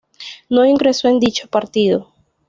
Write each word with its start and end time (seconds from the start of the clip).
No 0.49 0.65
ingresó 0.65 1.09
en 1.09 1.19
dicho 1.19 1.47
partido. 1.47 2.07